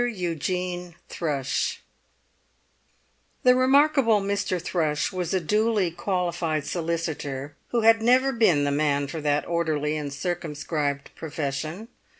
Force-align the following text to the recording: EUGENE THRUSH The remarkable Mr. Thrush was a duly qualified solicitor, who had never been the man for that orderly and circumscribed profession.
EUGENE 0.03 0.95
THRUSH 1.09 1.83
The 3.43 3.53
remarkable 3.53 4.19
Mr. 4.19 4.59
Thrush 4.59 5.11
was 5.11 5.31
a 5.31 5.39
duly 5.39 5.91
qualified 5.91 6.65
solicitor, 6.65 7.55
who 7.67 7.81
had 7.81 8.01
never 8.01 8.31
been 8.31 8.63
the 8.63 8.71
man 8.71 9.05
for 9.05 9.21
that 9.21 9.47
orderly 9.47 9.95
and 9.95 10.11
circumscribed 10.11 11.13
profession. 11.13 11.87